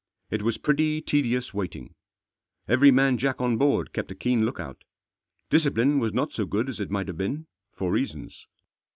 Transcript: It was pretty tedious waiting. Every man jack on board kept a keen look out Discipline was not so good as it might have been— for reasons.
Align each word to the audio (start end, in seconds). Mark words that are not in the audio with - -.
It 0.31 0.41
was 0.41 0.57
pretty 0.57 0.99
tedious 0.99 1.53
waiting. 1.53 1.93
Every 2.67 2.89
man 2.89 3.19
jack 3.19 3.39
on 3.39 3.57
board 3.59 3.93
kept 3.93 4.09
a 4.09 4.15
keen 4.15 4.45
look 4.45 4.59
out 4.59 4.83
Discipline 5.51 5.99
was 5.99 6.11
not 6.11 6.33
so 6.33 6.45
good 6.47 6.69
as 6.69 6.79
it 6.79 6.89
might 6.89 7.07
have 7.07 7.17
been— 7.17 7.45
for 7.77 7.91
reasons. 7.91 8.47